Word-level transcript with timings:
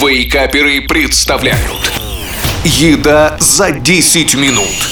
Вейкаперы 0.00 0.80
представляют. 0.80 1.92
Еда 2.64 3.36
за 3.38 3.70
10 3.70 4.34
минут. 4.34 4.88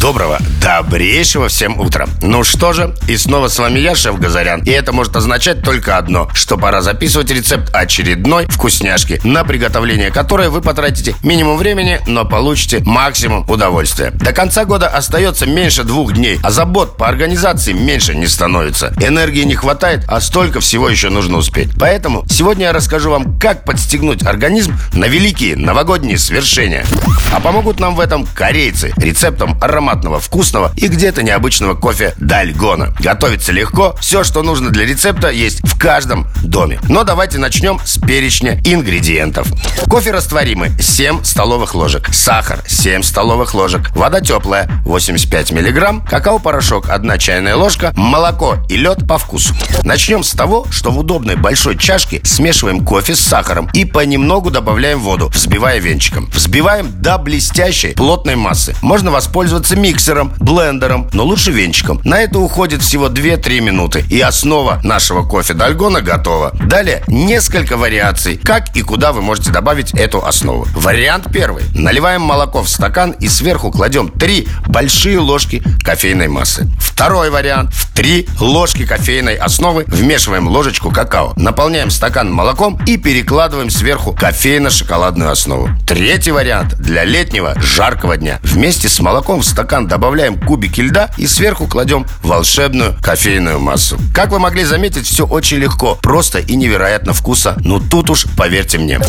Доброго, 0.00 0.38
добрейшего 0.64 1.48
всем 1.48 1.78
утра. 1.78 2.06
Ну 2.22 2.42
что 2.42 2.72
же, 2.72 2.94
и 3.06 3.18
снова 3.18 3.48
с 3.48 3.58
вами 3.58 3.80
я, 3.80 3.94
шеф 3.94 4.18
Газарян. 4.18 4.62
И 4.62 4.70
это 4.70 4.92
может 4.92 5.14
означать 5.14 5.62
только 5.62 5.98
одно 5.98 6.30
Что 6.32 6.56
пора 6.56 6.80
записывать 6.80 7.30
рецепт 7.30 7.68
очередной 7.74 8.46
вкусняшки 8.46 9.20
На 9.24 9.44
приготовление 9.44 10.10
которой 10.10 10.48
вы 10.48 10.62
потратите 10.62 11.14
минимум 11.22 11.58
времени 11.58 12.00
Но 12.06 12.24
получите 12.24 12.80
максимум 12.82 13.48
удовольствия. 13.48 14.10
До 14.12 14.32
конца 14.32 14.64
года 14.64 14.88
остается 14.88 15.46
меньше 15.46 15.84
двух 15.84 16.14
дней 16.14 16.38
А 16.42 16.50
забот 16.50 16.96
по 16.96 17.08
организации 17.08 17.72
меньше 17.72 18.14
не 18.14 18.26
становится. 18.26 18.94
Энергии 19.00 19.42
не 19.42 19.54
хватает, 19.54 20.04
а 20.08 20.20
столько 20.22 20.60
всего 20.60 20.88
еще 20.88 21.10
нужно 21.10 21.36
успеть. 21.36 21.72
Поэтому 21.78 22.24
сегодня 22.26 22.66
я 22.66 22.72
расскажу 22.72 23.10
вам, 23.10 23.38
как 23.38 23.64
подстегнуть 23.64 24.24
организм 24.24 24.74
На 24.94 25.04
великие 25.04 25.56
новогодние 25.56 26.16
свершения. 26.16 26.86
А 27.34 27.40
помогут 27.40 27.80
нам 27.80 27.94
в 27.94 28.00
этом 28.00 28.26
корейцы 28.34 28.94
Рецептом 28.96 29.58
аромат 29.60 29.74
ароматного, 29.84 30.20
вкусного 30.54 30.72
и 30.76 30.88
где-то 30.88 31.22
необычного 31.22 31.74
кофе 31.74 32.14
Дальгона. 32.18 32.94
Готовится 33.00 33.52
легко, 33.52 33.94
все, 34.00 34.22
что 34.24 34.42
нужно 34.42 34.70
для 34.70 34.86
рецепта, 34.86 35.30
есть 35.30 35.60
в 35.66 35.78
каждом 35.78 36.26
доме. 36.42 36.78
Но 36.88 37.04
давайте 37.04 37.38
начнем 37.38 37.80
с 37.84 37.98
перечня 37.98 38.60
ингредиентов. 38.64 39.48
Кофе 39.88 40.12
растворимый 40.12 40.70
7 40.80 41.24
столовых 41.24 41.74
ложек, 41.74 42.08
сахар 42.12 42.62
7 42.66 43.02
столовых 43.02 43.54
ложек, 43.54 43.90
вода 43.96 44.20
теплая 44.20 44.70
85 44.84 45.52
миллиграмм, 45.52 46.04
какао-порошок 46.04 46.88
1 46.88 47.18
чайная 47.18 47.56
ложка, 47.56 47.92
молоко 47.96 48.58
и 48.68 48.76
лед 48.76 49.06
по 49.08 49.18
вкусу. 49.18 49.54
Начнем 49.82 50.22
с 50.22 50.32
того, 50.32 50.66
что 50.70 50.90
в 50.90 50.98
удобной 50.98 51.36
большой 51.36 51.76
чашке 51.76 52.20
смешиваем 52.24 52.84
кофе 52.84 53.14
с 53.14 53.20
сахаром 53.20 53.68
и 53.72 53.84
понемногу 53.84 54.50
добавляем 54.50 55.00
воду, 55.00 55.30
взбивая 55.34 55.78
венчиком. 55.78 56.30
Взбиваем 56.32 56.90
до 57.02 57.18
блестящей 57.18 57.94
плотной 57.94 58.36
массы. 58.36 58.74
Можно 58.82 59.10
воспользоваться 59.10 59.76
миксером, 59.76 60.32
блендером, 60.44 61.08
но 61.12 61.24
лучше 61.24 61.50
венчиком. 61.50 62.00
На 62.04 62.20
это 62.20 62.38
уходит 62.38 62.82
всего 62.82 63.08
2-3 63.08 63.60
минуты. 63.60 64.04
И 64.10 64.20
основа 64.20 64.80
нашего 64.84 65.26
кофе 65.26 65.54
Дальгона 65.54 66.00
готова. 66.00 66.52
Далее 66.66 67.02
несколько 67.08 67.76
вариаций, 67.76 68.36
как 68.42 68.76
и 68.76 68.82
куда 68.82 69.12
вы 69.12 69.22
можете 69.22 69.50
добавить 69.50 69.92
эту 69.94 70.24
основу. 70.24 70.66
Вариант 70.74 71.26
первый. 71.32 71.64
Наливаем 71.74 72.22
молоко 72.22 72.62
в 72.62 72.68
стакан 72.68 73.12
и 73.12 73.28
сверху 73.28 73.70
кладем 73.70 74.08
3 74.08 74.48
большие 74.68 75.18
ложки 75.18 75.62
кофейной 75.82 76.28
массы. 76.28 76.68
Второй 76.78 77.30
вариант. 77.30 77.72
В 77.72 77.92
3 77.94 78.28
ложки 78.40 78.86
кофейной 78.86 79.34
основы 79.36 79.84
вмешиваем 79.86 80.48
ложечку 80.48 80.90
какао. 80.90 81.32
Наполняем 81.36 81.90
стакан 81.90 82.32
молоком 82.32 82.78
и 82.86 82.96
перекладываем 82.96 83.70
сверху 83.70 84.12
кофейно-шоколадную 84.12 85.30
основу. 85.30 85.70
Третий 85.86 86.30
вариант. 86.30 86.74
Для 86.78 87.04
летнего 87.04 87.54
жаркого 87.60 88.16
дня. 88.16 88.38
Вместе 88.42 88.88
с 88.88 89.00
молоком 89.00 89.40
в 89.40 89.44
стакан 89.44 89.64
стакан 89.64 89.88
добавляем 90.24 90.38
кубики 90.40 90.80
льда 90.80 91.10
и 91.18 91.26
сверху 91.26 91.66
кладем 91.66 92.06
волшебную 92.22 92.96
кофейную 93.02 93.58
массу. 93.58 93.98
Как 94.14 94.30
вы 94.30 94.38
могли 94.38 94.64
заметить, 94.64 95.06
все 95.06 95.26
очень 95.26 95.58
легко, 95.58 95.98
просто 96.00 96.38
и 96.38 96.56
невероятно 96.56 97.12
вкуса. 97.12 97.56
Ну 97.60 97.80
тут 97.80 98.10
уж 98.10 98.26
поверьте 98.36 98.78
мне. 98.78 99.00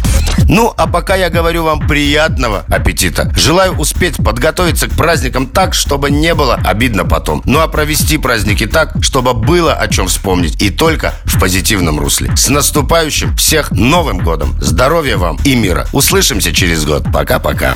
Ну, 0.48 0.74
а 0.76 0.88
пока 0.88 1.16
я 1.16 1.30
говорю 1.30 1.64
вам 1.64 1.88
приятного 1.88 2.66
аппетита. 2.68 3.32
Желаю 3.36 3.78
успеть 3.78 4.18
подготовиться 4.18 4.88
к 4.88 4.92
праздникам 4.92 5.48
так, 5.48 5.74
чтобы 5.74 6.12
не 6.12 6.34
было 6.34 6.56
обидно 6.66 7.06
потом. 7.06 7.42
Ну 7.46 7.60
а 7.60 7.68
провести 7.68 8.18
праздники 8.18 8.68
так, 8.68 8.94
чтобы 9.02 9.34
было 9.34 9.74
о 9.74 9.88
чем 9.88 10.08
вспомнить 10.08 10.62
и 10.62 10.70
только 10.70 11.14
в 11.24 11.40
позитивном 11.40 12.00
русле. 12.00 12.36
С 12.36 12.50
наступающим 12.50 13.36
всех 13.38 13.72
Новым 13.72 14.20
годом! 14.20 14.56
Здоровья 14.60 15.18
вам 15.18 15.38
и 15.46 15.56
мира! 15.56 15.88
Услышимся 15.94 16.54
через 16.54 16.86
год. 16.86 17.06
Пока-пока. 17.14 17.76